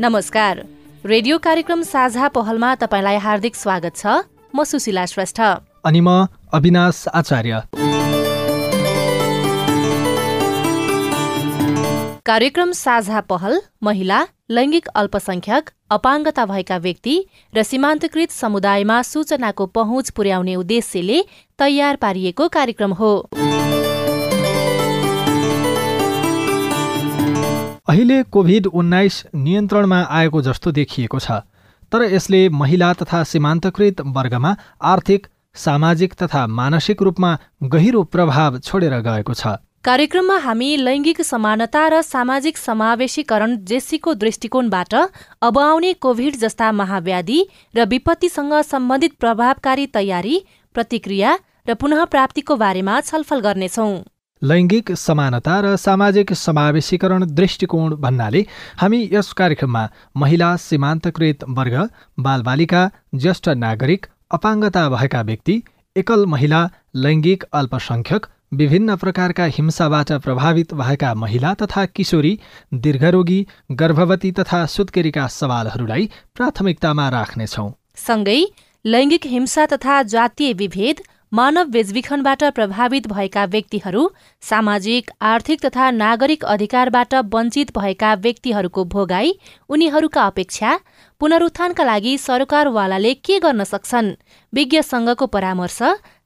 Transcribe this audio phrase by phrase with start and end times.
[0.00, 0.60] नमस्कार।
[1.04, 4.06] रेडियो कार्यक्रम साझा पहलमा तपाईँलाई हार्दिक स्वागत छ।
[4.56, 5.40] म सुशीला श्रेष्ठ।
[5.84, 7.60] अनि म अविनाश आचार्य।
[12.24, 17.16] कार्यक्रम साझा पहल महिला लैङ्गिक अल्पसंख्यक अपाङ्गता भएका व्यक्ति
[17.54, 21.20] र सीमान्तकृत समुदायमा सूचनाको पहुँच पुर्याउने उद्देश्यले
[21.58, 23.12] तयार पारिएको कार्यक्रम हो।
[27.90, 31.38] अहिले कोभिड उन्नाइस नियन्त्रणमा आएको जस्तो देखिएको छ
[31.92, 34.52] तर यसले महिला तथा सीमान्तकृत वर्गमा
[34.90, 35.26] आर्थिक
[35.56, 37.30] सामाजिक तथा मानसिक रूपमा
[37.72, 39.54] गहिरो प्रभाव छोडेर गएको छ।
[39.84, 44.94] कार्यक्रममा हामी लैङ्गिक समानता र सामाजिक समावेशीकरण जेसीको दृष्टिकोणबाट
[45.42, 47.40] अब आउने कोभिड जस्ता महाव्याधि
[47.74, 50.38] र विपत्तिसँग सम्बन्धित प्रभावकारी तयारी
[50.74, 51.36] प्रतिक्रिया
[51.68, 53.92] र पुनः प्राप्तिको बारेमा छलफल गर्नेछौं।
[54.42, 58.44] लैङ्गिक समानता र सामाजिक समावेशीकरण दृष्टिकोण भन्नाले
[58.76, 61.76] हामी यस कार्यक्रममा महिला सीमान्तकृत वर्ग
[62.18, 62.82] बालबालिका
[63.14, 65.62] ज्येष्ठ नागरिक अपाङ्गता भएका व्यक्ति
[65.96, 66.62] एकल महिला
[66.96, 72.32] लैङ्गिक अल्पसंख्यक विभिन्न प्रकारका हिंसाबाट प्रभावित भएका महिला तथा किशोरी
[72.74, 78.40] दीर्घरोगी गर्भवती तथा सुत्केरीका सवालहरूलाई प्राथमिकतामा राख्नेछौ। सँगै
[78.84, 81.00] लैङ्गिक हिंसा तथा जातीय विभेद
[81.32, 84.06] मानव बेचबिखनबाट प्रभावित भएका व्यक्तिहरू
[84.42, 89.30] सामाजिक आर्थिक तथा नागरिक अधिकारबाट वञ्चित भएका व्यक्तिहरूको भोगाई
[89.68, 90.72] उनीहरूका अपेक्षा
[91.20, 94.10] पुनरुत्थानका लागि सरकारवालाले के गर्न सक्छन्?
[94.52, 95.78] विज्ञ संघको परामर्श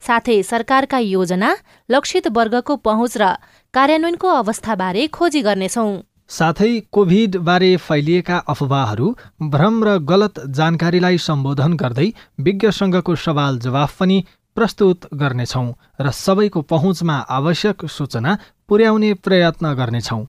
[0.07, 1.53] साथै सरकारका योजना
[1.89, 3.27] लक्षित वर्गको पहुँच र
[3.73, 5.91] कार्यान्वयनको अवस्थाबारे खोजी गर्नेछौं।
[6.29, 9.11] साथै कोभिडबारे फैलिएका अफवाहहरू
[9.49, 12.09] भ्रम र गलत जानकारीलाई सम्बोधन गर्दै
[12.41, 14.17] विज्ञ सङ्घको सवाल जवाफ पनि
[14.55, 15.67] प्रस्तुत गर्नेछौँ
[16.01, 18.37] र सबैको पहुँचमा आवश्यक सूचना
[18.69, 20.25] पुर्याउने प्रयत्न गर्नेछौँ।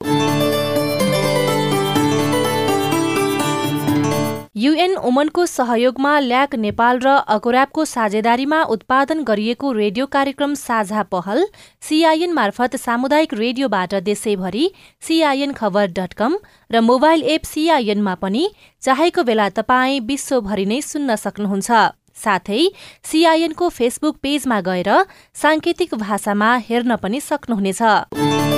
[4.57, 11.45] युएन ओमनको सहयोगमा ल्याक नेपाल र अकोराबको साझेदारीमा उत्पादन गरिएको रेडियो कार्यक्रम साझा पहल
[11.83, 14.65] सिआइएन मार्फत सामुदायिक रेडियोबाट देशैभरि
[15.03, 16.39] सिआइएन खबर डट कम
[16.71, 18.49] र मोबाइल एप सिआइएनमा पनि
[18.83, 21.71] चाहेको बेला तपाईँ विश्वभरि नै सुन्न सक्नुहुन्छ।
[22.17, 22.63] साथै
[23.05, 24.91] सिआइएनको फेसबुक पेजमा गएर
[25.35, 28.56] साङ्केतिक भाषामा हेर्न पनि सक्नुहुनेछ।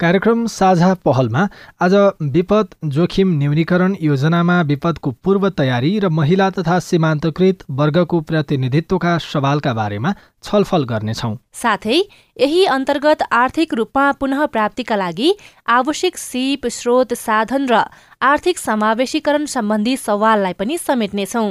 [0.00, 1.40] कार्यक्रम साझा पहलमा
[1.80, 1.94] आज
[2.34, 10.12] विपद जोखिम न्यूनीकरण योजनामा विपदको पूर्व तयारी र महिला तथा सीमान्तकृत वर्गको प्रतिनिधित्वका सवालका बारेमा
[10.42, 11.98] छलफल गर्नेछौ। साथै
[12.36, 15.28] यही अन्तर्गत आर्थिक रूपमा पुनः प्राप्तिका लागि
[15.68, 17.82] आवश्यक सिप स्रोत साधन र
[18.22, 21.44] आर्थिक समावेशीकरण सम्बन्धी सवाललाई पनि समेट्नेछौ।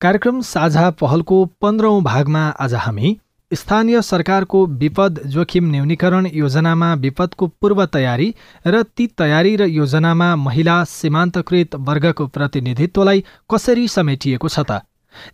[0.00, 3.16] कार्यक्रम साझा पहलको पन्ध्रौं भागमा आज हामी
[3.54, 8.34] स्थानीय सरकारको विपद जोखिम न्यूनीकरण योजनामा विपदको पूर्व तयारी
[8.66, 14.80] र ती तयारी र योजनामा महिला सीमान्तकृत वर्गको प्रतिनिधित्वलाई कसरी समेटिएको छ त?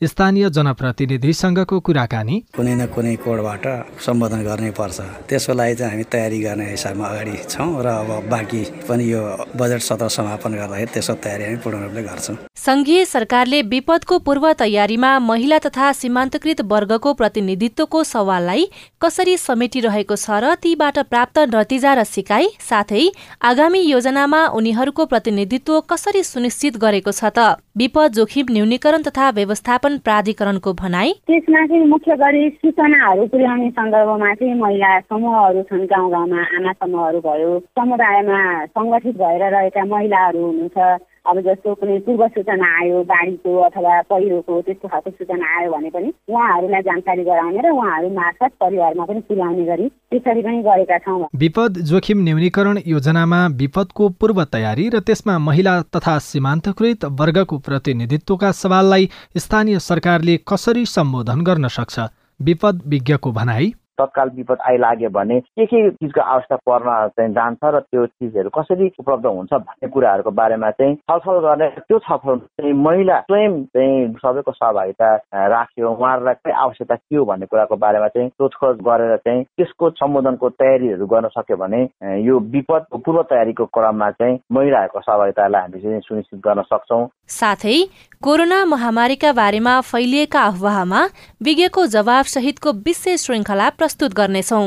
[0.04, 3.64] स्थानीय जनप्रतिनिधिसँगको कुराकानी कुनै न कुनै कोडबाट
[4.06, 4.98] सम्बोधन गर्नै पर्छ।
[5.28, 9.20] त्यसको लागि चाहिँ हामी तयारी गर्ने हिसाबमा अगाडि छौँ र अब बाँकी पनि यो
[9.56, 15.10] बजेट सत्र समापन गर्दाखेरि त्यसको तयारी हामी पूर्ण रूपले गर्छौँ। संघीय सरकारले विपदको पूर्व तयारीमा
[15.20, 18.64] महिला तथा सीमान्तकृत वर्गको प्रतिनिधित्वको सवाललाई
[19.02, 23.04] कसरी समेटिरहेको छ र तीबाट प्राप्त नतिजा र सिकाइ साथै
[23.42, 27.56] आगामी योजनामा उनीहरूको प्रतिनिधित्व कसरी सुनिश्चित गरेको छ त?
[27.76, 29.30] विपद जोखिम न्यूनीकरण तथा
[29.70, 36.10] व्यवस्थापन प्राधिकरणको भनाई। त्यसमा चाहिँ मुख्य गरी सूचनाहरू पुर्याउने सन्दर्भमा चाहिँ महिला समूहहरू छन् गाउँ
[36.10, 38.38] गाउँमा आमा समूहहरू भयो समुदायमा
[38.74, 40.78] सङ्गठित भएर रहेका महिलाहरू हुनुहुन्छ।
[41.26, 46.12] अब जस्तो कुनै पूर्व सूचना आयो बाढीको अथवा पहिरोको त्यस्तो खालको सूचना आयो भने पनि
[46.28, 51.78] उहाँहरूलाई जानकारी गराउने र उहाँहरू मार्फत परिवारमा पनि पुर्याउने गरी त्यसरी पनि गरेका छौँ। विपद
[51.90, 59.78] जोखिम न्यूनीकरण योजनामा विपदको पूर्व तयारी र त्यसमा महिला तथा सीमान्तकृत वर्गको प्रतिनिधित्वका सवाललाई स्थानीय
[59.78, 62.00] सरकारले कसरी सम्बोधन गर्न सक्छ?
[62.40, 67.80] विपद विज्ञको भनाई। तत्काल विपद आइलाग्यो भने के के चिजको आवश्यकता पर्न चाहिँ जान्छ र
[67.80, 73.18] त्यो चिजहरू कसरी उपलब्ध हुन्छ भन्ने कुराहरूको बारेमा चाहिँ छलफल गर्ने त्यो छलफल चाहिँ महिला
[73.20, 75.14] स्वयं चाहिँ सबैको सहभागिता
[75.54, 80.48] राख्यो। उहाँहरूलाई के आवश्यकता के हो भन्ने कुराको बारेमा चाहिँ सोधखोज गरेर चाहिँ त्यसको सम्बोधनको
[80.62, 81.82] तयारीहरू गर्न सक्यो भने
[82.26, 87.78] यो विपदको पूर्व तयारीको क्रममा चाहिँ महिलाहरूको सहभागितालाई हामी चाहिँ सुनिश्चित गर्न सक्छौँ। साथै
[88.22, 91.00] कोरोना महामारीका बारेमा फैलिएका अफवाहमा
[91.42, 94.58] विज्ञको जवाब सहितको विशेष श्रृङ्खला प्रस्तुत गर्नेछौ।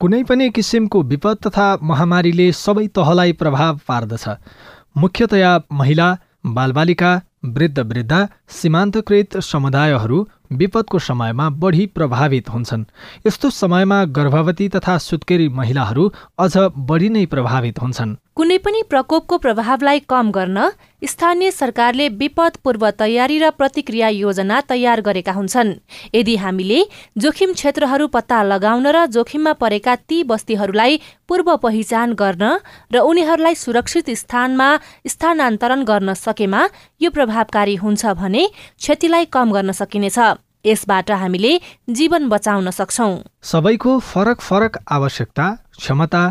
[0.00, 4.24] कुनै पनि किसिमको विपद तथा महामारीले सबै तहलाई प्रभाव पार्दछ।
[4.96, 6.06] मुख्यतया महिला
[6.46, 7.10] बालबालिका
[7.42, 12.84] वृद्ध वृद्धा सीमान्तकृत समुदायहरू विपदको समयमा बढी प्रभावित हुन्छन्।
[13.26, 16.56] यस्तो समयमा गर्भवती तथा सुत्केरी महिलाहरू अझ
[16.88, 20.70] बढी नै प्रभावित हुन्छन्। कुनै पनि प्रकोपको प्रभावलाई कम गर्न
[21.04, 25.74] स्थानीय सरकारले विपद पूर्व तयारी र प्रतिक्रिया योजना तयार गरेका हुन्छन्।
[26.14, 26.80] यदि हामीले
[27.18, 32.44] जोखिम क्षेत्रहरू पत्ता लगाउन र जोखिममा परेका ती बस्तीहरूलाई पूर्व पहिचान गर्न
[32.88, 34.68] र उनीहरूलाई सुरक्षित स्थानमा
[35.06, 36.62] स्थानान्तरण गर्न सकेमा
[37.02, 38.42] यो प्रभावकारी हुन्छ भने
[38.80, 40.18] क्षतिलाई कम गर्न सकिनेछ।
[40.66, 41.52] यसबाट हामीले
[41.88, 43.08] जीवन बचाउन सक्छौ।
[43.42, 45.46] सबैको फरक फरक आवश्यकता
[45.78, 46.22] क्षमता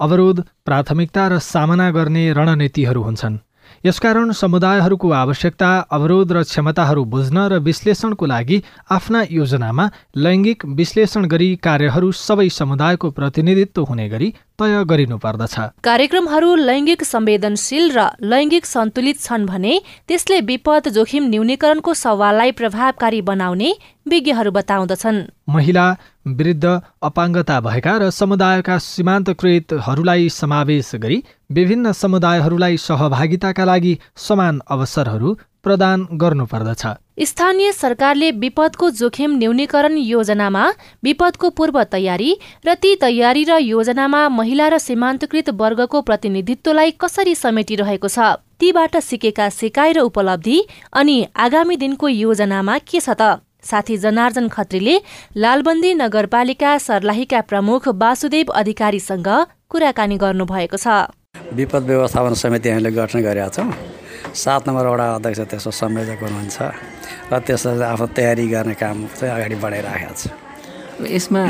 [0.00, 3.45] अवरोध प्राथमिकता र सामना गर्ने रणनीतिहरू हुन्छन्।
[3.86, 8.58] यसकारण समुदायहरूको आवश्यकता अवरोध र क्षमताहरू बुझ्न र विश्लेषणको लागि
[8.90, 9.84] आफ्ना योजनामा
[10.18, 18.08] लैङ्गिक विश्लेषण गरी कार्यहरू सबै समुदायको प्रतिनिधित्व हुने गरी तय गरिनुपर्दछ कार्यक्रमहरू लैङ्गिक संवेदनशील र
[18.24, 19.78] लैङ्गिक सन्तुलित छन् भने
[20.08, 23.70] त्यसले विपद जोखिम न्यूनीकरणको सवाललाई प्रभावकारी बनाउने
[24.08, 25.86] विज्ञहरू बताउँदछन्। महिला
[26.36, 26.64] वृद्ध
[27.02, 31.18] अपाङ्गता भएका र समुदायका सीमान्तकृतहरूलाई समावेश गरी
[31.50, 35.34] विभिन्न समुदायहरूलाई सहभागिताका लागि समान अवसरहरू
[35.64, 36.86] प्रदान गर्नुपर्दछ।
[37.22, 40.64] स्थानीय सरकारले विपदको जोखिम न्यूनीकरण योजनामा
[41.04, 42.30] विपदको पूर्व तयारी
[42.66, 48.18] र ती तयारी र योजनामा महिला र सीमान्तकृत वर्गको प्रतिनिधित्वलाई कसरी समेटिरहेको छ
[48.60, 50.58] तीबाट सिकेका सिकाइ र उपलब्धि
[50.92, 53.40] अनि आगामी दिनको योजनामा के छ त?
[53.64, 54.96] साथी जनार्जन खत्रीले
[55.36, 59.28] लालबन्दी नगरपालिका सर्लाहीका प्रमुख वासुदेव अधिकारीसँग
[59.70, 60.86] कुराकानी गर्नुभएको छ।
[61.52, 63.70] विपद व्यवस्थापन समिति हामीले गठन गरेका छौँ।
[64.34, 66.58] सात नम्बर वडा अध्यक्ष त्यसको संयोजक हुनुहुन्छ
[67.32, 70.26] र त्यसरी आफ्नो तयारी गर्ने काम चाहिँ अगाडि बढाइराखेको छ।
[70.96, 71.42] यसमा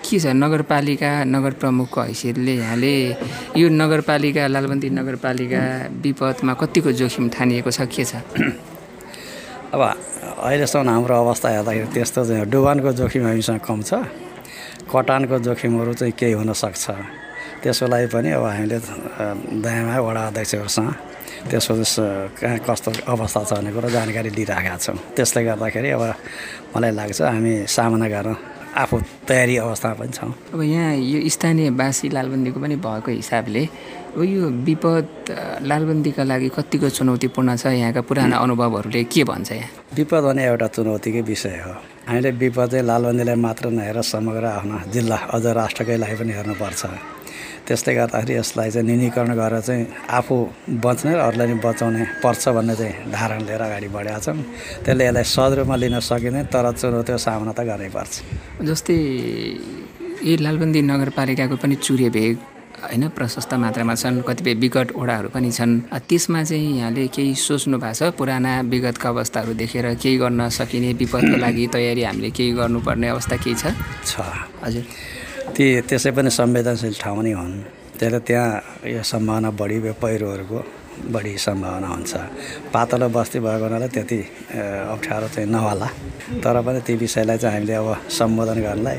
[0.00, 0.26] के छ?
[0.32, 2.94] नगरपालिका नगर प्रमुखको हैसियतले यहाँले
[3.60, 5.62] यो नगरपालिका लालबन्दी नगरपालिका
[6.02, 7.80] विपदमा कतिको जोखिम ठानिएको छ?
[7.92, 8.12] के छ?
[9.74, 13.92] अब अहिलेसम्म हाम्रो अवस्था हेर्दाखेरि त्यस्तो चाहिँ डुबानको जोखिम हामीसँग कम छ।
[14.86, 16.84] कटानको जोखिमहरू चाहिँ केही हुनसक्छ
[17.62, 18.78] त्यसको लागि पनि अब हामीले
[19.62, 20.90] दायाँमा वडा अध्यक्षहरूसँग
[21.50, 21.74] त्यसको
[22.38, 26.02] कहाँ कस्तो अवस्था छ भन्ने कुरो जानकारी लिइराखेका छौँ। त्यसले गर्दाखेरि अब
[26.74, 28.30] मलाई लाग्छ हामी सामना गर्न
[28.82, 28.96] आफू
[29.28, 33.62] तयारी अवस्थामा पनि छौँ। अब यहाँ यो स्थानीयवासी लालबन्दीको पनि भएको हिसाबले
[34.16, 35.06] अब यो विपद
[35.70, 37.66] लालबन्दीका लागि कतिको चुनौतीपूर्ण छ?
[37.66, 39.68] यहाँका पुराना अनुभवहरूले के भन्छ यहाँ?
[39.96, 45.44] विपद भने एउटा चुनौतीकै विषय हो। हामीले विपद लालबन्दीलाई मात्र नहेर समग्र आफ्नो जिल्ला अझ
[45.60, 46.82] राष्ट्रकै लागि पनि हेर्नुपर्छ।
[47.66, 49.86] त्यसले गर्दाखेरि यसलाई चाहिँ न्यूनीकरण गरेर चाहिँ
[50.18, 50.34] आफू
[50.82, 54.34] बच्ने र अरूलाई पनि बचाउने पर्छ भन्ने चाहिँ धारणा लिएर अगाडि बढेका छौँ।
[54.82, 58.12] त्यसले यसलाई सहज रूपमा लिन सकिँदैन तर चुनौतीको सामना त गर्नैपर्छ।
[58.66, 58.96] जस्तै
[60.26, 62.34] यी लालबन्दी नगरपालिकाको पनि चुरे भेग
[62.82, 65.72] होइन प्रशस्त मात्रामा छन् कतिपय विकट ओडाहरू पनि छन्।
[66.08, 68.02] त्यसमा चाहिँ यहाँले केही सोच्नु भएको छ?
[68.18, 73.54] पुराना विगतका अवस्थाहरू देखेर केही गर्न सकिने विपदको लागि तयारी हामीले केही गर्नुपर्ने अवस्था केही
[73.54, 73.64] छ?
[74.64, 74.84] हजुर।
[75.54, 77.54] ती त्यसै पनि संवेदनशील ठाउँ नै हुन्।
[77.98, 78.50] त्यसले त्यहाँ
[78.90, 80.58] यो सम्भावना बढी पहिरोहरूको
[81.12, 82.12] बढी सम्भावना हुन्छ।
[82.74, 84.18] पातलो बस्ती भएको हुनाले त्यति
[84.94, 85.88] अप्ठ्यारो चाहिँ नहोला।
[86.42, 88.98] तर पनि ती विषयलाई चाहिँ हामीले अब सम्बोधन गर्नलाई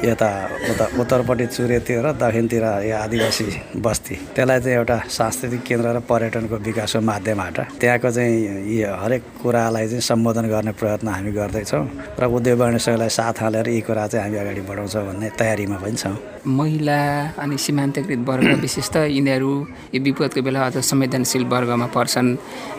[0.00, 0.28] यता
[0.70, 3.46] उता उत्तरपट्टि चुरेतिर र दक्षिणतिर यो आदिवासी
[3.84, 8.34] बस्ती। त्यसलाई चाहिँ एउटा सांस्कृतिक केन्द्र र पर्यटनको विकासको माध्यमबाट त्यहाँको चाहिँ
[8.72, 11.84] यी हरेक कुरालाई चाहिँ सम्बोधन गर्ने प्रयत्न हामी गर्दैछौँ
[12.16, 16.16] र उद्योग वाणिज्यलाई साथ हालेर यी कुरा चाहिँ हामी अगाडि बढाउँछौँ भन्ने तयारीमा पनि छौँ।
[16.40, 17.00] महिला
[17.36, 19.52] अनि सीमान्तकृत वर्ग विशेष त यिनीहरू
[19.92, 22.28] यो विपदको बेला अझ संवेदनशील वर्गमा पर्छन्।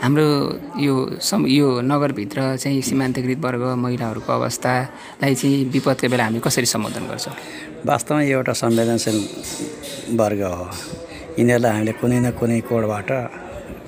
[0.02, 0.26] हाम्रो
[0.82, 7.11] यो सम यो नगरभित्र चाहिँ सीमान्तकृत वर्ग महिलाहरूको अवस्थालाई चाहिँ विपदको बेला हामी कसरी सम्बोधन
[7.12, 7.36] गर्छौँ।
[7.86, 9.18] वास्तवमा यो एउटा संवेदनशील
[10.20, 10.68] वर्ग हो।
[11.40, 13.10] यिनीहरूलाई हामीले कुनै न कुनै कोडबाट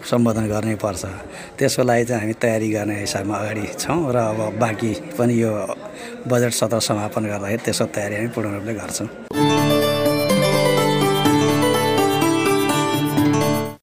[0.10, 1.04] सम्बोधन गर्नै पर्छ।
[1.58, 5.52] त्यसको लागि चाहिँ हामी तयारी गर्ने हिसाबमा अगाडि छौँ र अब बाँकी पनि यो
[6.28, 9.08] बजेट सत्र समापन गर्दाखेरि त्यसको तयारी हामी पूर्ण रूपले गर्छौँ।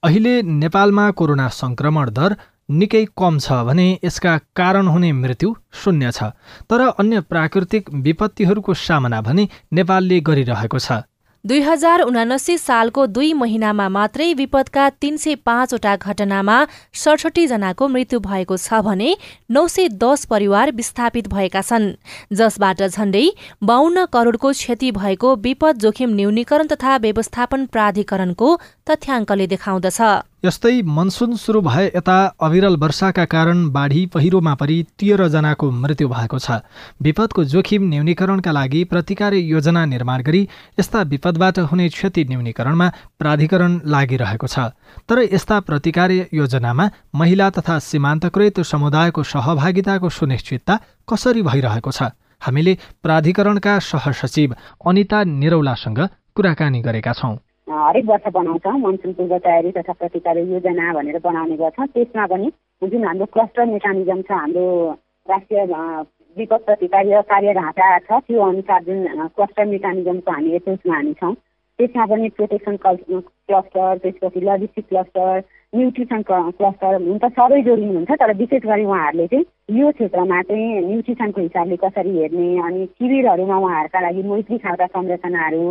[0.04, 2.30] अहिले नेपालमा कोरोना सङ्क्रमण दर
[2.70, 6.32] निकै कम छ भने यसका कारण हुने मृत्यु शून्य छ।
[6.70, 11.02] तर अन्य प्राकृतिक विपत्तिहरूको सामना भने नेपालले गरिरहेको छ।
[11.44, 16.56] दुई हजार उनासी सालको दुई महिनामा मात्रै विपदका तीन सय पाँचवटा घटनामा
[16.94, 19.16] सडसठी जनाको मृत्यु भएको छ भने
[19.50, 21.96] नौ सय दस परिवार विस्थापित भएका छन्।
[22.32, 23.24] जसबाट झण्डै
[23.64, 28.48] बाहन्न करोडको क्षति भएको विपद जोखिम न्यूनीकरण तथा व्यवस्थापन प्राधिकरणको
[28.90, 30.00] तथ्याङ्कले देखाउँदछ।
[30.44, 36.64] यस्तै मनसुन सुरु भए यता अविरल वर्षाका कारण बाढी पहिरोमा परि तेह्रजनाको मृत्यु भएको छ।
[37.02, 40.40] विपदको जोखिम न्यूनीकरणका लागि प्रतिकार योजना निर्माण गरी
[40.80, 42.88] यस्ता विपदबाट हुने क्षति न्यूनीकरणमा
[43.20, 44.72] प्राधिकरण लागिरहेको छ।
[45.08, 52.16] तर यस्ता प्रतिकार योजनामा महिला तथा सीमान्तकृत समुदायको सहभागिताको सुनिश्चितता कसरी भइरहेको छ?
[52.40, 54.56] हामीले प्राधिकरणका सहसचिव
[54.88, 56.00] अनिता निरौलासँग
[56.34, 57.36] कुराकानी गरेका छौँ।
[57.70, 62.50] हरेक वर्ष बनाउँछौँ मनसुन पूर्व तयारी तथा प्रतिकार योजना भनेर बनाउने गर्छौँ। त्यसमा पनि
[62.82, 64.66] जुन हाम्रो क्लस्टर मेकानिजम छ हाम्रो
[65.26, 65.64] राष्ट्रिय
[66.36, 71.34] विपद प्रतिकार कार्य ढाँचा छ त्यो अनुसार जुन क्लस्टर मेकानिजमको हामी एसोसमा हामी छौँ
[71.78, 75.42] त्यसमा पनि प्रोटेक्सन क्लस्टर त्यसपछि लजिस्टिक क्लस्टर
[75.74, 81.40] न्युट्रिसन क्लस्टर हुन त सबै जोडिनुहुन्छ तर विशेष गरी उहाँहरूले चाहिँ यो क्षेत्रमा चाहिँ न्युट्रिसनको
[81.40, 85.62] हिसाबले कसरी हेर्ने अनि शिविरहरूमा उहाँहरूका लागि मैत्री खालका संरचनाहरू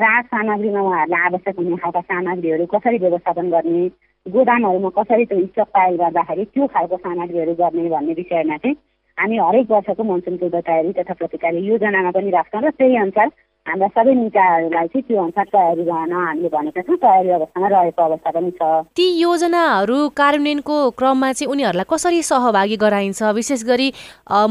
[0.00, 3.86] राहत सामग्रीमा उहाँहरूलाई आवश्यक हुने खालका सामग्रीहरू कसरी व्यवस्थापन गर्ने
[4.26, 8.76] गोदामहरूमा कसरी त्यो स्टक गर्दाखेरि त्यो खालको सामग्रीहरू गर्ने भन्ने विषयमा चाहिँ
[9.18, 13.28] हामी हरेक वर्षको मनसुन पूर्व तयारी तथा प्रतिकारी योजनामा पनि राख्छौँ र त्यही अनुसार
[13.68, 18.30] हाम्रा सबै निकायहरूलाई चाहिँ त्यो अनुसार तयारी रहन हामीले भनेका छौँ। तयारी अवस्थामा रहेको अवस्था
[18.34, 18.62] पनि छ।
[18.96, 23.20] ती योजनाहरू कार्यान्वयनको क्रममा चाहिँ उनीहरूलाई कसरी सहभागी गराइन्छ?
[23.36, 23.88] विशेष गरी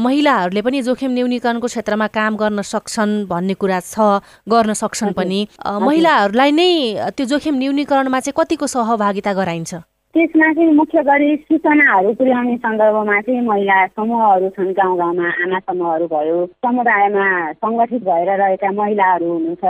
[0.06, 6.50] महिलाहरूले पनि जोखिम न्यूनीकरणको क्षेत्रमा काम गर्न सक्छन् भन्ने कुरा छ गर्न सक्छन् पनि। महिलाहरूलाई
[6.54, 6.70] नै
[7.12, 9.89] त्यो जोखिम न्यूनीकरणमा चाहिँ कतिको सहभागिता गराइन्छ?
[10.14, 16.06] त्यसमा चाहिँ मुख्य गरी सूचनाहरू पुर्याउने सन्दर्भमा चाहिँ महिला समूहहरू छन् गाउँ गाउँमा आमा समूहहरू
[16.06, 19.64] भयो समुदायमा सङ्गठित भएर रहेका महिलाहरू हुनुहुन्छ।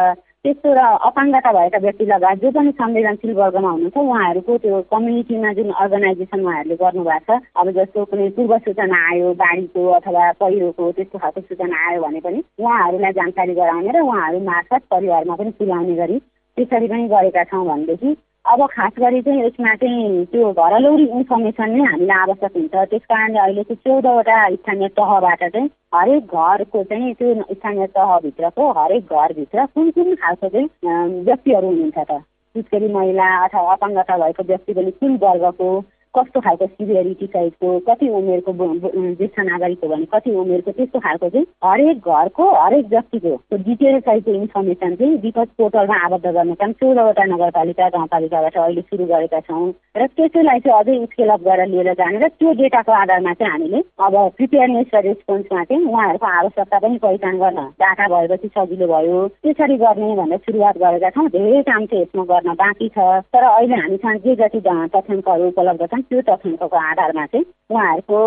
[0.44, 5.70] त्यस्तो र अपाङ्गता भएका व्यक्ति लगायत जो पनि संवेदनशील वर्गमा हुनुहुन्छ उहाँहरूको त्यो कम्युनिटीमा जुन
[5.76, 11.40] अर्गनाइजेसन उहाँहरूले गर्नुभएको छ अब जस्तो कुनै पूर्व सूचना आयो बाढीको अथवा पहिरोको त्यस्तो खालको
[11.42, 16.18] सूचना आयो भने पनि उहाँहरूलाई जानकारी गराउने र उहाँहरू मार्फत परिवारमा पनि पुर्याउने गरी
[16.56, 21.84] त्यसरी पनि गरेका छौँ भनेदेखि अब खास गरी चाहिँ यसमा चाहिँ त्यो घरलौरी इन्फर्मेसन नै
[21.84, 27.34] हामीलाई आवश्यक हुन्छ। त्यस कारणले अहिले चाहिँ चौधवटा स्थानीय तहबाट चाहिँ हरेक घरको चाहिँ त्यो
[27.52, 32.20] स्थानीय तहभित्रको हरेक घरभित्र कुन कुन खालको चाहिँ व्यक्तिहरू हुनुहुन्छ त?
[32.54, 35.68] सुत्केरी महिला अथवा अपाङ्गता भएको व्यक्ति पनि कुन वर्गको
[36.14, 41.46] कस्तो खालको सिभियरिटी सहितको कति उमेरको ज्येष्ठ नागरिक हो भने कति उमेरको त्यस्तो खालको चाहिँ
[41.64, 47.88] हरेक घरको हरेक व्यक्तिको डिटेल सहितको इन्फर्मेसन चाहिँ विपद पोर्टलमा आबद्ध गर्ने काम चौधवटा नगरपालिका
[47.88, 52.28] गाउँपालिकाबाट अहिले सुरु गरेका छौँ र त्यसैलाई चाहिँ अझै स्केल अप गरेर लिएर जाने र
[52.40, 57.60] त्यो डेटाको आधारमा चाहिँ हामीले अब प्रिपेयरनेस र रेस्पोन्समा चाहिँ उहाँहरूको आवश्यकता पनि पहिचान गर्न
[57.80, 62.54] डाटा भएपछि सजिलो भयो त्यसरी गर्ने भनेर सुरुवात गरेका छौँ। धेरै काम चाहिँ यसमा गर्न
[62.60, 62.98] बाँकी छ।
[63.30, 64.60] तर अहिले हामीसँग जे जति
[64.94, 68.18] तथ्याङ्कहरू उपलब्ध छन् त्यो तथ्याङ्कको आधारमा चाहिँ उहाँहरूको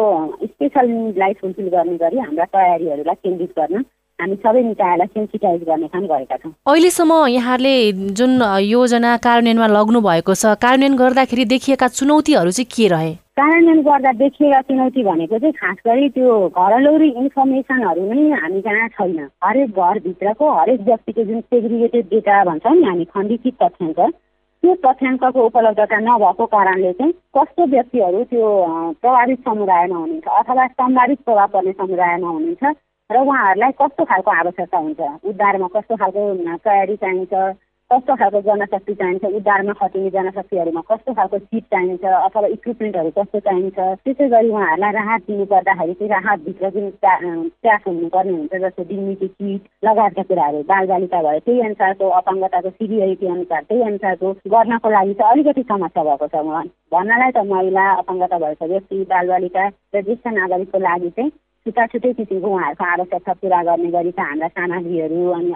[0.46, 3.84] स्पेसल निडलाई फुलफिल गर्ने गरी हाम्रा तयारीहरूलाई केन्द्रित गर्न
[4.20, 7.75] हामी सबै निकायलाई सेन्सिटाइज गर्ने काम गरेका छौँ। अहिलेसम्म यहाँले
[8.20, 13.13] जुन योजना कार्यान्वयनमा लग्नु भएको छ कार्यान्वयन गर्दाखेरि देखिएका चुनौतीहरू चाहिँ के रहे?
[13.39, 19.18] कार्यान्वयन गर्दा देखिएका चुनौती भनेको चाहिँ खास गरी त्यो घरलौरी इन्फर्मेसनहरू नै हामी कहाँ छैन।
[19.44, 24.00] हरेक घरभित्रको हरेक व्यक्तिको जुन सेग्रिगेटेड डेटा भन्छौँ नि हामी खण्डित तथ्याङ्क
[24.63, 28.48] त्यो तथ्याङ्कको उपलब्धता नभएको कारणले चाहिँ कस्तो व्यक्तिहरू त्यो
[29.01, 32.63] प्रभावित समुदायमा हुनुहुन्छ अथवा सम्भावित प्रभाव पर्ने समुदायमा हुनुहुन्छ
[33.10, 35.00] र उहाँहरूलाई कस्तो खालको आवश्यकता हुन्छ?
[35.27, 36.22] उद्धारमा कस्तो खालको
[36.63, 37.34] तयारी चाहिन्छ?
[37.93, 39.25] कस्तो खालको जनशक्ति चाहिन्छ?
[39.38, 42.03] उद्धारमा खटिने जनशक्तिहरूमा कस्तो खालको सिट चाहिन्छ?
[42.03, 43.79] अथवा इक्विपमेन्टहरू कस्तो चाहिन्छ?
[44.03, 49.62] त्यसै गरी उहाँहरूलाई राहत दिनु पर्दाखेरि चाहिँ राहतभित्र जुन ट्याक हुनुपर्ने हुन्छ जस्तो डिग्निटी किट
[49.85, 55.63] लगायतका कुराहरू बालबालिका भयो त्यही अनुसारको अपाङ्गताको सिभियरिटी अनुसार त्यही अनुसारको गर्नको लागि चाहिँ अलिकति
[55.71, 56.43] समस्या भएको छ
[56.93, 61.31] भन्नलाई त महिला अपाङ्गता भएको व्यक्ति बालबालिका र ज्येष्ठ नागरिकको लागि चाहिँ
[61.65, 65.51] छुट्टा छुट्टै किसिमको उहाँहरूको आवश्यकता पुरा गर्ने गरी त हाम्रा सामग्रीहरू अनि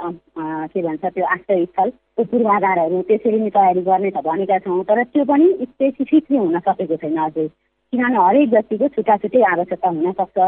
[0.72, 5.48] के भन्छ त्यो आश्रयस्थलको पूर्वाधारहरू त्यसरी नै तयारी गर्ने त भनेका छौँ तर त्यो पनि
[5.64, 7.48] स्पेसिफिकली हुन सकेको छैन अझै
[7.94, 10.48] किनभने हरेक व्यक्तिको छुट्टा छुट्टै आवश्यकता हुनसक्छ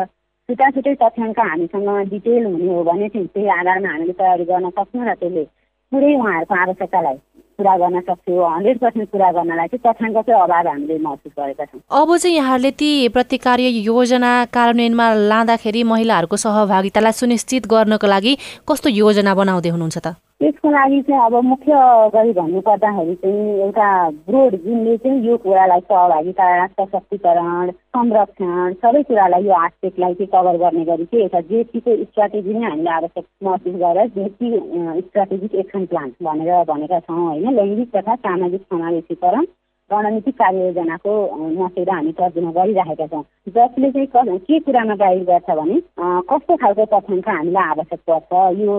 [0.49, 5.05] छुट्टा छुट्टै तथ्याङ्क हामीसँग डिटेल हुने हो भने चाहिँ त्यही आधारमा हामीले तयारी गर्न सक्छौँ
[5.05, 5.43] र त्यसले
[5.91, 7.19] पुरै उहाँहरूको आवश्यकतालाई
[7.59, 12.15] पुरा गर्न सक्थ्यो हन्ड्रेड पर्सेन्ट पुरा गर्नलाई चाहिँ तथ्याङ्ककै अभाव हामीले महसुस गरेका छौँ। अब
[12.17, 18.33] चाहिँ यहाँहरूले ती प्रतिकार्य योजना कार्यान्वयनमा लाँदाखेरि महिलाहरूको सहभागितालाई सुनिश्चित गर्नको लागि
[18.69, 20.07] कस्तो योजना बनाउँदै हुनुहुन्छ त?
[20.41, 21.77] त्यसको लागि चाहिँ अब मुख्य
[22.13, 23.87] गरी भन्नुपर्दाखेरि चाहिँ एउटा
[24.27, 30.85] ब्रोड जुनले चाहिँ यो कुरालाई सहभागिता सशक्तिकरण संरक्षण सबै कुरालाई यो आस्पेक्टलाई चाहिँ कभर गर्ने
[30.85, 34.55] गरी चाहिँ एउटा जेसीको स्ट्राटेजी नै हामीले आवश्यक महसुस गरेर जेसी
[35.01, 37.53] स्ट्राटेजिक एक्सन प्लान भनेर भनेका छौँ होइन?
[37.55, 39.45] लैङ्गिक तथा सामाजिक समावेशीकरण।
[39.91, 41.13] रणनीतिक कार्ययोजनाको
[41.59, 43.23] नसेर हामी तर्जुमा गरिराखेका छौँ।
[43.55, 45.77] जसले चाहिँ के कुरामा गाइड गर्छ भने
[46.29, 48.75] कस्तो खालको तथ्याङ्क हामीलाई आवश्यक पर्छ यो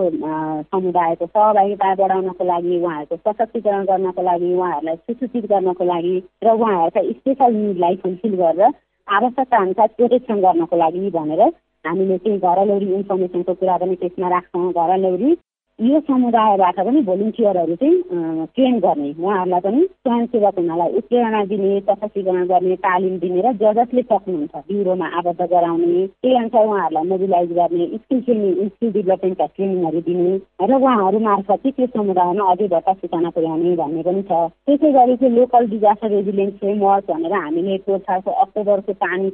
[0.71, 7.51] समुदायको सहभागिता बढाउनको लागि उहाँहरूको सशक्तिकरण गर्नको लागि उहाँहरूलाई सुसूचित गर्नको लागि र उहाँहरूका स्पेसल
[7.55, 8.71] निडलाई फुलफिल गरेर
[9.07, 11.41] आवश्यकता अनुसार प्रोटेक्सन गर्नको लागि भनेर
[11.85, 15.31] हामीले चाहिँ घरलौरी इन्फर्मेसनको कुरा पनि त्यसमा राख्छौँ। घरलौरी
[15.79, 22.75] यो समुदायबाट पनि भोलिन्टियरहरू चाहिँ ट्रेन गर्ने। उहाँहरूलाई पनि स्वयंसेवक हुनलाई उत्प्रेरणा दिने सशक्तिकरण गर्ने
[22.85, 28.21] तालिम दिने र ज जसले सक्नुहुन्छ। ब्युरोमा आबद्ध गराउने त्यही अनुसार उहाँहरूलाई मोबिलाइज गर्ने स्किल
[28.21, 33.75] ट्रेनिङ स्किल डेभलपमेन्टका ट्रेनिङहरू दिने र उहाँहरू मार्फत चाहिँ त्यो समुदायमा अझै बट्टा सूचना पुर्याउने
[33.81, 34.31] भन्ने पनि छ।
[34.69, 39.31] त्यसै गरी चाहिँ लोकल डिजास्टर रेजिलियन्स फ्रेमवर्क भनेर हामीले पोर्साको अक्टोबरको पानी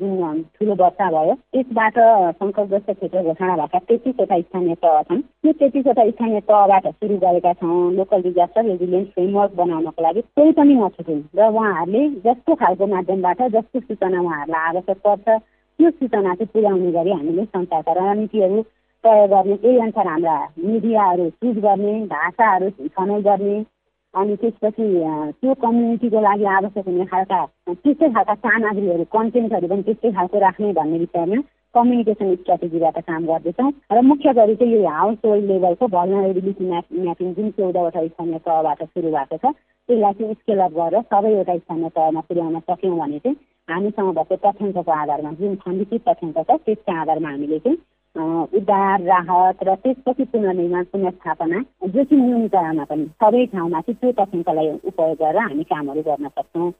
[0.00, 2.00] जुन ठुलो वर्षा भयो त्यसबाट
[2.40, 7.92] सङ्कटग्रस्त क्षेत्र घोषणा भएका तेत्तिसवटा स्थानीय तह छन् त्यो कतिवटा स्थानीय तहबाट सुरु गरेका छौँ।
[7.94, 13.80] लोकल डिजास्टर रेजिलियन्स फ्रेमवर्क बनाउनको लागि कोही पनि नछुट्यौँ र उहाँहरूले जस्तो खालको माध्यमबाट जस्तो
[13.80, 15.28] सूचना उहाँहरूलाई आवश्यक पर्छ
[15.78, 18.62] त्यो सूचना चाहिँ पुर्याउने गरी हामीले सञ्चारका रणनीतिहरू
[19.04, 23.56] तय गर्ने त्यही अनुसार हाम्रा मिडियाहरू चुज गर्ने भाषाहरू छनौट गर्ने
[24.14, 24.86] अनि त्यसपछि
[25.40, 30.98] त्यो कम्युनिटीको लागि आवश्यक हुने खालका त्यस्तै खालका सामग्रीहरू कन्टेन्टहरू पनि त्यस्तै खालको राख्ने भन्ने
[30.98, 31.40] विषयमा
[31.74, 37.32] कम्युनिकेसन स्ट्राटेजीबाट काम गर्दैछौँ। र मुख्य गरी चाहिँ यो हाउस होल्ड लेभलको भलनरेबिलिटी म्याप म्यापिङ
[37.34, 39.54] जुन चौधवटा स्थानीय तहबाट सुरु भएको छ
[39.88, 43.36] त्यसलाई चाहिँ स्केल अप गरेर सबैवटा स्थानीय तहमा पुर्याउन सक्यौँ भने चाहिँ
[43.68, 47.78] हामीसँग भएको तथ्याङ्कको आधारमा जुन खण्डित तथ्याङ्क छ त्यसको आधारमा हामीले चाहिँ
[48.58, 51.58] उद्धार राहत र त्यसपछि पुनर्निर्माण पुनर्स्थापना
[51.94, 56.70] जोखिम न्यूनीकरणमा पनि सबै ठाउँमा चाहिँ त्यो तथ्याङ्कलाई उपयोग गरेर हामी कामहरू गर्न सक्छौँ।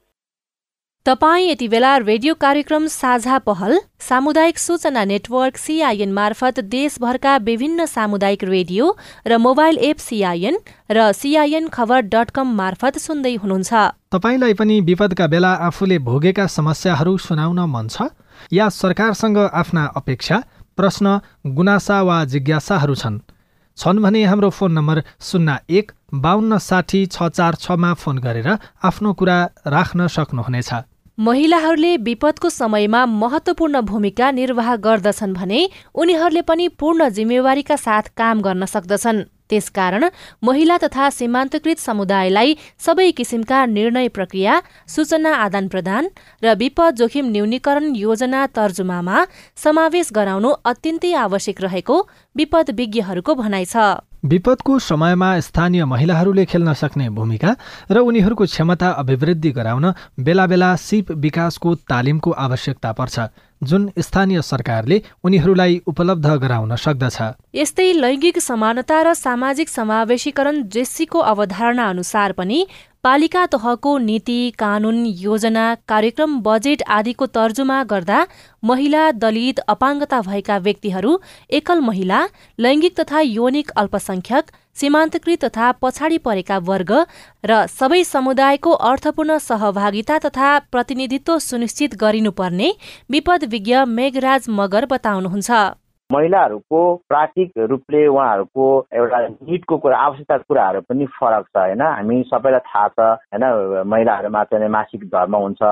[1.07, 8.45] तपाईँ यति बेला रेडियो कार्यक्रम साझा पहल सामुदायिक सूचना नेटवर्क सिआइएन मार्फत देशभरका विभिन्न सामुदायिक
[8.45, 8.91] रेडियो
[9.27, 10.59] र मोबाइल एप सिआइएन
[10.93, 13.73] र सिआइएन खबर डट कम मार्फत सुन्दै हुनुहुन्छ।
[14.13, 18.13] तपाईँलाई पनि विपदका बेला आफूले भोगेका समस्याहरू सुनाउन मन छ?
[18.53, 20.43] या सरकारसँग आफ्ना अपेक्षा
[20.77, 23.19] प्रश्न गुनासा वा जिज्ञासाहरू छन्?
[23.79, 28.49] छन् भने हाम्रो फोन नम्बर शून्य एक बाहन्न साठी छ चार छमा फोन गरेर
[28.85, 30.73] आफ्नो कुरा राख्न सक्नुहुनेछ।
[31.21, 35.59] महिलाहरूले विपदको समयमा महत्वपूर्ण भूमिका निर्वाह गर्दछन् भने
[35.95, 40.05] उनीहरूले पनि पूर्ण जिम्मेवारीका साथ काम गर्न सक्दछन्। त्यसकारण
[40.45, 46.11] महिला तथा सीमान्तकृत समुदायलाई सबै किसिमका निर्णय प्रक्रिया सूचना आदान प्रदान
[46.43, 49.25] र विपद जोखिम न्यूनीकरण योजना तर्जुमामा
[49.65, 51.97] समावेश गराउनु अत्यन्तै आवश्यक रहेको
[52.37, 57.57] विपद विज्ञहरूको भनाइ छ। विपदको समयमा स्थानीय महिलाहरूले खेल्न सक्ने भूमिका
[57.91, 63.21] र उनीहरूको क्षमता अभिवृद्धि गराउन बेला बेला सिप विकासको तालिमको आवश्यकता पर्छ
[63.63, 67.19] जुन स्थानीय सरकारले उनीहरूलाई उपलब्ध गराउन सक्दछ।
[67.55, 72.67] यस्तै लैङ्गिक समानता र सामाजिक समावेशीकरण जेसीको अवधारणा अनुसार पनि
[73.05, 78.19] पालिका तहको नीति कानून योजना कार्यक्रम बजेट आदिको तर्जुमा गर्दा
[78.63, 81.17] महिला दलित अपाङ्गता भएका व्यक्तिहरू
[81.51, 82.21] एकल महिला
[82.59, 86.93] लैङ्गिक तथा यौनिक अल्पसंख्यक सीमान्तकृत तथा पछाडि परेका वर्ग
[87.45, 92.73] र सबै समुदायको अर्थपूर्ण सहभागिता तथा प्रतिनिधित्व सुनिश्चित गरिनुपर्ने
[93.11, 95.80] विपद विज्ञ मेघराज मगर बताउनुहुन्छ।
[96.13, 101.83] महिलाहरूको प्राकृतिक रूपले उहाँहरूको एउटा निडको कुरा आवश्यकताको कुराहरू पनि फरक छ होइन?
[101.83, 103.45] हामी सबैलाई थाहा छ होइन?
[103.87, 105.63] महिलाहरूमा चाहिँ मासिक धर्म हुन्छ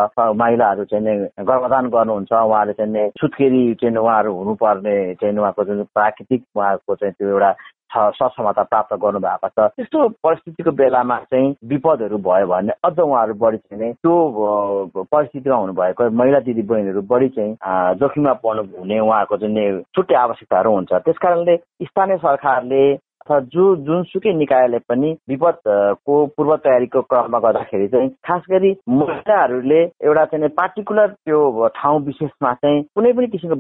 [0.43, 6.95] महिलाहरू चाहिँ गर्भदान गर्नुहुन्छ उहाँहरू चाहिँ सुत्केरी चाहिँ उहाँहरू हुनुपर्ने चाहिँ उहाँको जुन प्राकृतिक उहाँहरूको
[6.95, 7.51] चाहिँ त्यो एउटा
[7.95, 13.57] सक्षमता प्राप्त गर्नु भएको छ। त्यस्तो परिस्थितिको बेलामा चाहिँ विपदहरू भयो भने अझ उहाँहरू बढी
[13.59, 14.15] चाहिँ त्यो
[14.99, 17.55] परिस्थितिमा हुनुभएको महिला दिदी बहिनीहरू बढी चाहिँ
[17.99, 21.57] जोखिममा पर्नु हुने उहाँहरूको जुन छुट्टै आवश्यकताहरू हुन्छ। त्यस कारणले
[21.89, 22.83] स्थानीय सरकारले
[23.29, 30.25] अथवा जो जुनसुकै निकायले पनि विपदको पूर्व तयारीको क्रममा गर्दाखेरि चाहिँ खास गरी महिलाहरूले एउटा
[30.25, 33.57] चाहिँ पार्टिकुलर त्यो ठाउँ विशेषमा चाहिँ कुनै पनि किसिमको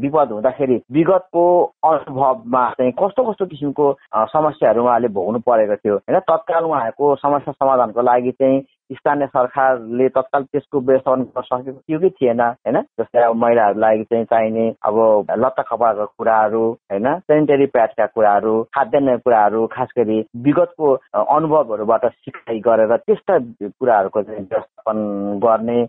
[0.00, 1.44] विपद हुँदाखेरि विगतको
[1.84, 3.86] अनुभवमा चाहिँ कस्तो कस्तो किसिमको
[4.26, 6.18] समस्याहरू उहाँले भोग्नु परेको थियो होइन?
[6.20, 8.60] तत्काल उहाँहरूको समस्या समाधानको लागि चाहिँ
[8.92, 12.80] स्थानीय सरकारले तत्काल त्यसको व्यवस्थापन गर्न सकेको थियो कि थिएन होइन?
[13.00, 17.08] जस्तै अब महिलाहरूलाई चाहिँ चाहिने अब लत्ता कपडाको कुराहरू होइन?
[17.18, 24.98] सेनिटरी प्याडका कुराहरू खाद्यान्न कुराहरू खास गरी विगतको अनुभवहरूबाट सिकाइ गरेर त्यस्ता कुराहरूको चाहिँ व्यवस्थापन
[25.44, 25.80] गर्ने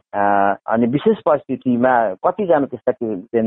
[0.67, 1.93] अनि विशेष परिस्थितिमा
[2.25, 2.91] कतिजना त्यस्ता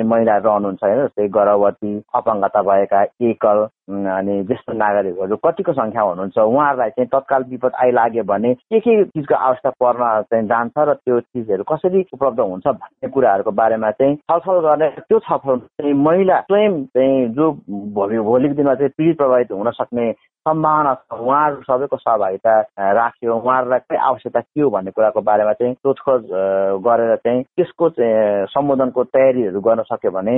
[0.04, 1.06] महिलाहरू रहनुहुन्छ होइन?
[1.06, 7.72] जस्तै गर्भवती अपाङ्गता भएका एकल अनि ज्येष्ठ नागरिकहरू कतिको सङ्ख्या हुनुहुन्छ उहाँहरूलाई चाहिँ तत्काल विपद
[7.76, 12.66] आइलाग्यो भने के के चिजको आवश्यकता पर्न चाहिँ जान्छ र त्यो चिजहरू कसरी उपलब्ध हुन्छ
[12.66, 17.52] भन्ने कुराहरूको बारेमा चाहिँ छलफल गर्ने त्यो छलफल चाहिँ महिला स्वयं चाहिँ जो
[17.94, 20.10] भोलि भोलिको दिनमा चाहिँ पीडित प्रभावित हुन सक्ने
[20.46, 22.54] सम्भावना छ। उहाँहरू सबैको सहभागिता
[22.94, 26.22] राख्यो। उहाँहरूलाई के आवश्यकता के हो भन्ने कुराको बारेमा चाहिँ सोधखोज
[26.86, 27.88] गरेर चाहिँ त्यसको
[28.54, 30.36] सम्बोधनको तयारीहरू गर्न सक्यो भने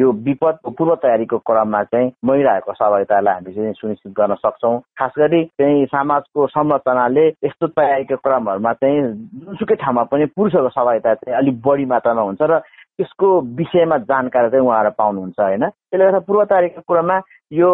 [0.00, 5.44] यो विपद पूर्व तयारीको क्रममा चाहिँ महिलाहरूको सहभागितालाई हामी चाहिँ सुनिश्चित गर्न सक्छौँ। खास गरी
[5.60, 9.00] चाहिँ समाजको संरचनाले यस्तो तयारीको क्रमहरूमा चाहिँ
[9.44, 12.58] जुनसुकै ठाउँमा पनि पुरुषहरूको सहभागिता चाहिँ अलिक बढी मात्रामा हुन्छ र
[12.98, 15.64] त्यसको विषयमा जानकारी चाहिँ उहाँहरू पाउनुहुन्छ होइन?
[15.68, 17.16] त्यसले गर्दा पूर्व तयारीको कुरामा
[17.52, 17.68] यो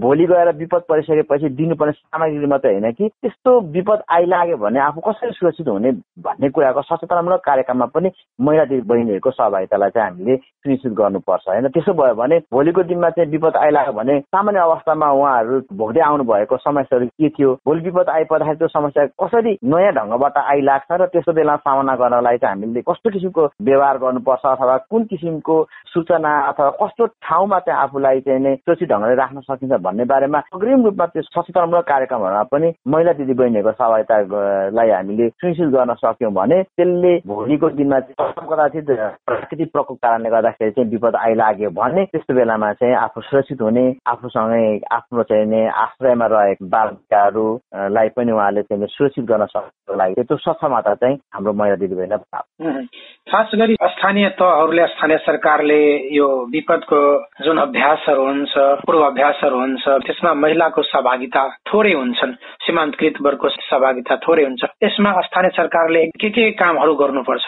[0.00, 3.08] भोलि गएर विपद परिसकेपछि दिनुपर्ने सामग्री मात्रै होइन कि?
[3.08, 5.90] त्यस्तो विपद आइलाग्यो भने आफू कसरी सुरक्षित हुने
[6.24, 11.68] भन्ने कुराको सचेतनामूलक कार्यक्रममा पनि महिला दिदी बहिनीहरूको सहभागितालाई चाहिँ हामीले सुनिश्चित गर्नुपर्छ होइन?
[11.68, 16.56] त्यसो भयो भने भोलिको दिनमा चाहिँ विपद आइलाग्यो भने सामान्य अवस्थामा उहाँहरू भोग्दै आउनु भएको
[16.58, 17.54] समस्याहरू के थियो?
[17.66, 22.56] भोलि विपद आइपर्दाखेरि त्यो समस्या कसरी नयाँ ढङ्गबाट आइलाग्छ र त्यस्तो बेला सामना गर्नलाई चाहिँ
[22.56, 28.40] हामीले कस्तो किसिमको व्यवहार गर्नुपर्छ अथवा कुन किसिमको सूचना अथवा कस्तो ठाउँमा चाहिँ आफूलाई चाहिँ
[28.40, 33.72] नै सुरक्षित ढङ्गले राख्न सकिन्छ भन्ने बारेमा अग्रिम रूपमा त्यो सचेतनामूलक कार्यक्रमहरूमा पनि महिला दिदीबहिनीहरूको
[33.74, 38.00] सहभागितालाई हामीले सुनिश्चित गर्न सक्यौँ भने त्यसले भोलिको दिनमा
[38.44, 38.90] कदाचित
[39.26, 44.64] प्राकृतिक प्रकोप कारणले गर्दाखेरि चाहिँ विपद आइलाग्यो भने त्यस्तो बेलामा चाहिँ आफू सुरक्षित हुने आफूसँगै
[44.92, 50.94] आफ्नो चाहिँ नै आश्रयमा रहेको बालिकाहरूलाई पनि उहाँले चाहिँ सुरक्षित गर्न सक्नुको लागि त्यो सक्षमता
[50.96, 52.86] चाहिँ हाम्रो महिला दिदीबहिनीलाई
[53.26, 55.80] खास गरी स्थानीय तहहरूले स्थानीय सरकारले
[56.12, 57.00] यो विपदको
[57.44, 58.54] जुन अभ्यासहरू हुन्छ
[59.00, 62.32] पूर्वाभ्यासहरू हुन्छ। त्यसमा महिलाको सहभागिता थोरै हुन्छन्।
[62.64, 67.46] सीमान्तकृत वर्गको सहभागिता थोरै हुन्छ। यसमा स्थानीय सरकारले के के कामहरू गर्नुपर्छ?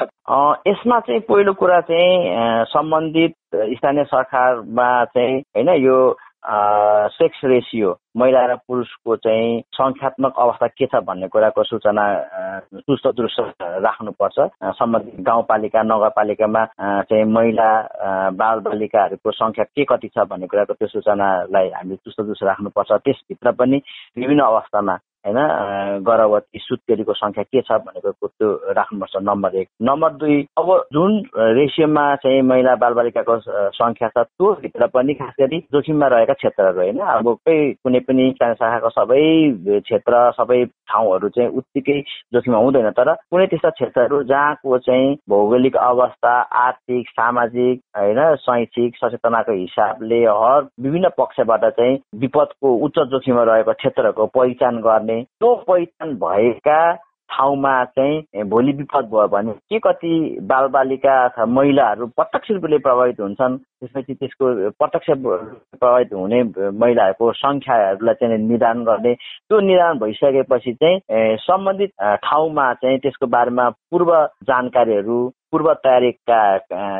[0.69, 3.33] यसमा चाहिँ पहिलो कुरा चाहिँ सम्बन्धित
[3.77, 5.97] स्थानीय सरकारमा चाहिँ होइन यो
[6.45, 12.05] सेक्स रेसियो महिला र पुरुषको चाहिँ सङ्ख्यात्मक अवस्था के छ भन्ने कुराको सूचना
[12.83, 14.39] चुस्त दुरुस्त राख्नुपर्छ।
[14.75, 16.65] सम्बन्धित गाउँपालिका नगरपालिकामा
[17.07, 17.71] चाहिँ महिला
[18.35, 23.53] बाल बालिकाहरूको सङ्ख्या के कति छ भन्ने कुराको त्यो सूचनालाई हामीले चुस्त दुरुस्त राख्नुपर्छ। त्यसभित्र
[23.63, 23.81] पनि
[24.19, 30.37] विभिन्न अवस्थामा होइन गर्भवती सुत्केरीको सङ्ख्या के छ भनेको त्यो राख्नुपर्छ नम्बर एक। नम्बर दुई
[30.59, 33.39] अब जुन रेसियोमा चाहिँ महिला बालबालिकाको
[33.73, 39.23] सङ्ख्या छ त्योभित्र पनि खास गरी जोखिममा रहेका क्षेत्रहरू होइन अब कुनै पनि शाखाको सबै
[39.81, 42.01] क्षेत्र सबै ठाउँहरू चाहिँ उत्तिकै
[42.35, 49.53] जोखिममा हुँदैन। तर कुनै त्यस्ता क्षेत्रहरू जहाँको चाहिँ भौगोलिक अवस्था आर्थिक सामाजिक होइन शैक्षिक सचेतनाको
[49.53, 56.81] हिसाबले हर विभिन्न पक्षबाट चाहिँ विपदको उच्च जोखिममा रहेको क्षेत्रहरूको पहिचान गर्ने। त्यो पहिचान भएका
[57.33, 60.13] ठाउँमा चाहिँ भोलि विपद भयो भने के कति
[60.45, 66.43] बालबालिका अथवा महिलाहरू प्रत्यक्ष रूपले प्रभावित हुन्छन् त्यसपछि त्यसको प्रत्यक्ष प्रभावित हुने
[66.75, 71.93] महिलाहरूको सङ्ख्याहरूलाई चाहिँ निदान गर्ने त्यो निदान भइसकेपछि चाहिँ सम्बन्धित
[72.23, 74.13] ठाउँमा चाहिँ त्यसको बारेमा पूर्व
[74.45, 75.21] जानकारीहरू
[75.53, 76.41] पूर्व तयारीका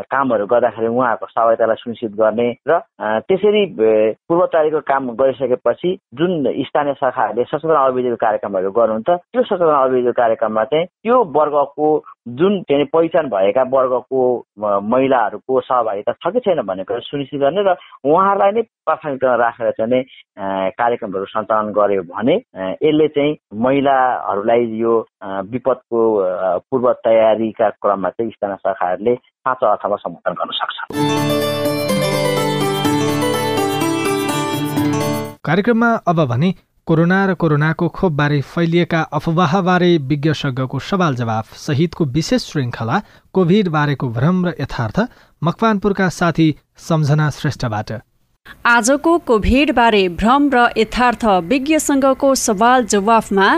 [0.07, 2.79] कामहरू गर्दाखेरि उहाँहरूको सहभागितालाई सुनिश्चित गर्ने र
[3.25, 10.13] त्यसरी पूर्व तयारीको काम गरिसकेपछि जुन स्थानीय शाखाहरूले सचेतना अभियोजन कार्यक्रमहरू गर्नुहुन्छ त्यो सचेतना अभियोजन
[10.15, 11.89] कार्यक्रममा चाहिँ त्यो वर्गको
[12.29, 14.23] जुन चाहिँ पहिचान भएका वर्गको
[14.89, 17.75] महिलाहरूको सहभागिता छ कि छैन भन्ने कुरा सुनिश्चित गर्ने र
[18.07, 20.03] उहाँहरूलाई नै प्राथमिकता राखेर चाहिँ
[20.79, 24.95] कार्यक्रमहरू सञ्चालन गर्यो भने यसले चाहिँ महिलाहरूलाई यो
[25.51, 26.01] विपदको
[26.71, 30.77] पूर्व तयारीका क्रममा चाहिँ स्थानीय शाखाहरूले साँचो अर्थमा सम्बोधन गर्न सक्छ।
[35.47, 36.51] कार्यक्रममा अब भने
[36.87, 42.97] कोरोना र कोरोनाको खोपबारे फैलिएका अफवाहबारे विज्ञसँगको सवाल जवाफ सहितको विशेष श्रृङ्खला
[43.35, 44.99] कोभिड बारेको भ्रम र यथार्थ
[45.43, 46.49] मकवानपुरका साथी
[46.83, 47.93] सम्झना श्रेष्ठबाट।
[48.67, 53.49] आजको कोभिडबारे भ्रम र यथार्थ विज्ञसँगको सवाल जवाफमा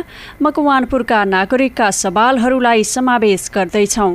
[0.42, 4.10] मकवानपुरका नागरिकका सवालहरूलाई समावेश गर्दैछौ।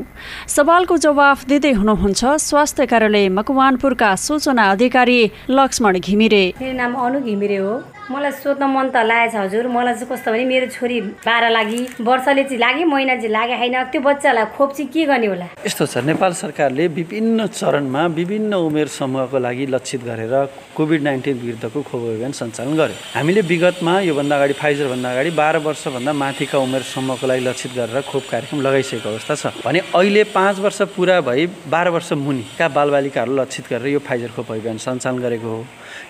[0.48, 7.58] सवालको जवाफ दिँदै हुनुहुन्छ स्वास्थ्य कार्यालय मकवानपुरका सूचना अधिकारी लक्ष्मण घिमिरे। मेरो नाम अनु घिमिरे
[7.58, 11.80] हो। मलाई सोध्न मन त लागेछ हजुर। मलाई चाहिँ कस्तो भने मेरो छोरी बाह्र लागि
[12.02, 13.76] वर्षले चाहिँ लाग्यो महिना चाहिँ लाग्यो होइन?
[13.94, 15.48] त्यो बच्चालाई खोप चाहिँ के गर्ने होला?
[15.62, 20.34] यस्तो छ नेपाल सरकारले विभिन्न चरणमा विभिन्न उमेर समूहको लागि लक्षित गरेर
[20.74, 26.14] कोभिड नाइन्टिन विरुद्धको खोप अभियान सञ्चालन गर्यो। हामीले विगतमा योभन्दा अगाडि फाइजरभन्दा अगाडि बाह्र वर्षभन्दा
[26.14, 30.82] माथिका उमेर समूहको लागि लक्षित गरेर खोप कार्यक्रम लगाइसकेको अवस्था छ। भने अहिले पाँच वर्ष
[30.98, 35.62] पुरा भई बाह्र वर्ष मुनिका बालबालिकाहरू लक्षित गरेर यो फाइजर खोप अभियान सञ्चालन गरेको हो।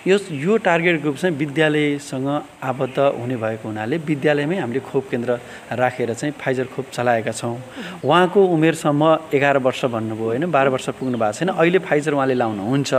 [0.06, 2.28] यो यो टार्गेट ग्रुप चाहिँ विद्यालयसँग
[2.64, 5.36] आबद्ध हुने भएको हुनाले विद्यालयमै हामीले खोप केन्द्र
[5.76, 7.56] राखेर चाहिँ फाइजर खोप चलाएका छौँ।
[8.00, 9.02] उहाँको उमेरसम्म
[9.34, 12.92] एघार वर्ष भन्नुभयो होइन बाह्र वर्ष पुग्नु भएको छैन। अहिले फाइजर उहाँले लाउनुहुन्छ।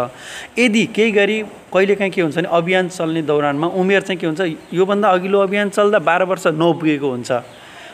[0.59, 1.41] यदि केही गरी
[1.73, 4.41] कहिलेकाहीँ के हुन्छ भने अभियान चल्ने दौरानमा उमेर चाहिँ के हुन्छ?
[4.69, 7.31] योभन्दा अघिल्लो अभियान चल्दा बाह्र वर्ष नपुगेको हुन्छ।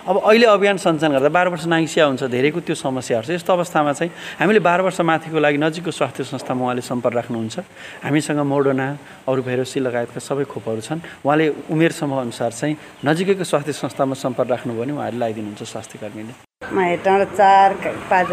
[0.08, 3.92] अब अहिले अभियान सञ्चालन गर्दा बाह्र वर्ष नाइसिया हुन्छ धेरैको त्यो समस्याहरू छ यस्तो अवस्थामा
[3.92, 7.60] चाहिँ हामीले बाह्र वर्ष माथिको लागि नजिकको स्वास्थ्य संस्थामा उहाँले सम्पर्क राख्नुहुन्छ।
[8.08, 8.88] हामीसँग मोडोना
[9.28, 14.50] अरू भेरोसी लगायतका सबै खोपहरू छन्। उहाँले उमेर समूह अनुसार चाहिँ नजिकैको स्वास्थ्य संस्थामा सम्पर्क
[14.56, 17.74] राख्नुभयो भने उहाँहरूले लगाइदिनुहुन्छ स्वास्थ्य कर्मीले हेटाउँदा चार
[18.12, 18.32] पाँच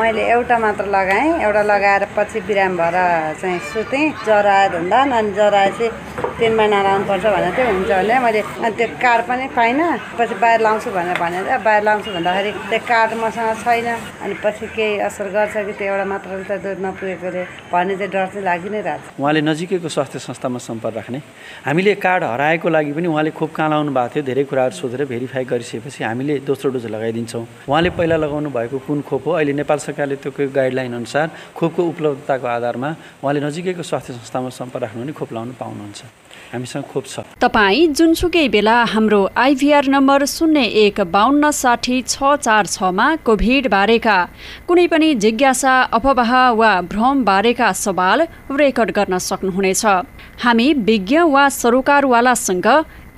[0.00, 2.96] मैले एउटा मात्र लगाएँ एउटा लगाएर पछि बिराम भएर
[3.40, 5.86] चाहिँ सुतेँ। आयो धन्दा अनि ज्वरो आएपछि
[6.38, 10.60] तिन महिना लाउनुपर्छ भनेर चाहिँ हुन्छ भने मैले अनि त्यो कार्ड पनि पाइनँ। पछि बाहिर
[10.66, 13.86] लाउँछु भनेर भनेर बाहिर लाउँछु भन्दाखेरि त्यो कार्ड मसँग छैन।
[14.22, 18.26] अनि पछि केही असर गर्छ कि त्यो एउटा मात्र त दुध नपुगेकोले भन्ने चाहिँ डर
[18.26, 21.18] चाहिँ लागि नै रहेछ। उहाँले नजिकैको स्वास्थ्य संस्थामा सम्पर्क राख्ने।
[21.66, 25.44] हामीले कार्ड हराएको लागि पनि उहाँले खोप कहाँ लाउनु भएको थियो धेरै कुराहरू सोधेर भेरिफाई
[25.44, 29.32] गरिसकेपछि हामीले दोस्रो डोज लगाइदिन्छौँ। उहाँले पहिला लगाउनु भएको कुन खोप हो?
[29.32, 32.90] अहिले नेपाल सरकारले त्यो गाइडलाइन अनुसार खोपको उपलब्धताको आधारमा
[33.22, 36.02] उहाँले नजिकैको स्वास्थ्य संस्थामा सम्पर्क राख्नु भने खोप लाउनु पाउनुहुन्छ।
[36.52, 42.66] हामीसँग खोप छ। तपाईँ जुनसुकै बेला हाम्रो आइभीआर नम्बर शून्य एक बाहन्न साठी छ चार
[42.66, 44.18] छमा कोभिड बारेका
[44.68, 49.84] कुनै पनि जिज्ञासा अफवाह वा भ्रम बारेका सवाल रेकर्ड गर्न सक्नुहुनेछ।
[50.44, 52.68] हामी विज्ञ वा सरोकारवालासँग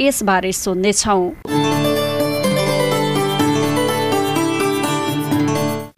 [0.00, 1.83] यसबारे सोध्नेछौँ।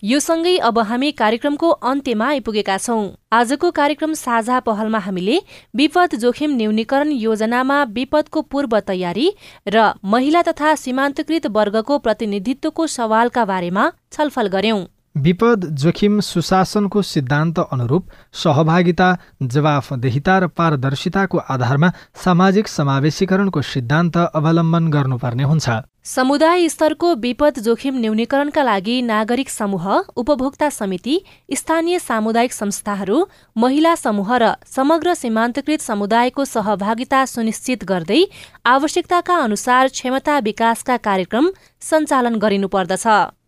[0.07, 3.01] यो सँगै अब हामी कार्यक्रमको अन्त्यमा आइपुगेका छौं।
[3.33, 5.39] आजको कार्यक्रम साझा पहलमा हामीले
[5.75, 9.29] विपद जोखिम न्यूनीकरण योजनामा विपदको पूर्व तयारी
[9.69, 14.85] र महिला तथा सीमान्तकृत वर्गको प्रतिनिधित्वको सवालका बारेमा छलफल गर्यौं।
[15.17, 19.07] विपद जोखिम सुशासनको सिद्धान्त अनुरूप सहभागिता
[19.45, 21.89] जवाफदेहिता र पारदर्शिताको आधारमा
[22.25, 25.69] सामाजिक समावेशीकरणको सिद्धान्त अवलम्बन गर्नुपर्ने हुन्छ।
[26.05, 31.17] समुदाय स्तरको विपद जोखिम न्यूनीकरणका लागि नागरिक समूह उपभोक्ता समिति
[31.53, 33.25] स्थानीय सामुदायिक संस्थाहरू
[33.57, 38.21] महिला समूह र समग्र सीमान्तकृत समुदायको सहभागिता सुनिश्चित गर्दै
[38.67, 41.51] आवश्यकताका अनुसार क्षमता विकासका कार्यक्रम
[41.83, 43.07] सञ्चालन गरिनुपर्दछ।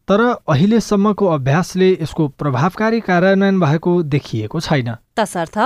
[0.09, 5.59] तर अहिलेसम्मको अभ्यासले यसको प्रभावकारी कार्यान्वयन भएको देखिएको छैन। तसर्थ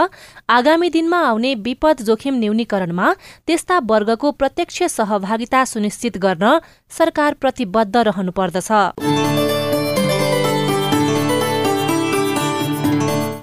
[0.50, 3.12] आगामी दिनमा आउने विपद जोखिम न्यूनीकरणमा
[3.46, 6.58] त्यस्ता वर्गको प्रत्यक्ष सहभागिता सुनिश्चित गर्न
[6.90, 8.70] सरकार प्रतिबद्ध रहनुपर्दछ।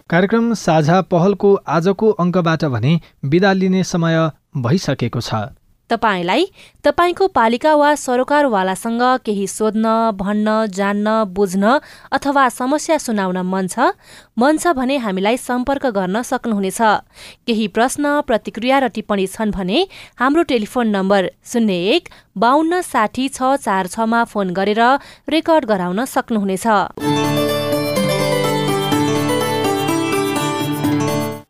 [0.10, 4.20] कार्यक्रम साझा पहलको आजको अङ्कबाट भने बिदा लिने समय
[4.58, 5.34] भइसकेको छ।
[5.89, 6.45] तपाईँलाई
[6.86, 11.80] तपाईँको पालिका वा सरोकारवालासँग केही सोध्न भन्न जान्न बुझ्न
[12.13, 13.91] अथवा समस्या सुनाउन मन छ?
[14.38, 16.82] मन छ भने हामीलाई सम्पर्क गर्न सक्नुहुनेछ।
[17.47, 19.88] केही प्रश्न प्रतिक्रिया र टिप्पणी छन् भने
[20.19, 24.82] हाम्रो टेलिफोन नम्बर शून्य एक बाहन्न साठी छ चार छमा फोन गरेर
[25.28, 27.59] रेकर्ड गराउन सक्नुहुनेछ।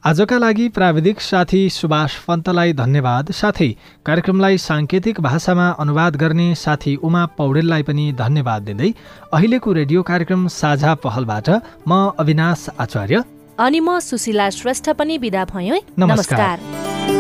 [0.04, 3.68] आजका लागि प्राविधिक साथी सुभाष पन्तलाई धन्यवाद। साथै
[4.06, 8.94] कार्यक्रमलाई साङ्केतिक भाषामा अनुवाद गर्ने साथी उमा पौडेललाई पनि धन्यवाद दिँदै
[9.34, 11.50] अहिलेको रेडियो कार्यक्रम साझा पहलबाट
[11.88, 13.24] म अविनाश आचार्य।
[13.60, 17.19] अनि म सुशीला श्रेष्ठ पनि विदा भएँ। नमस्कार, नमस्कार।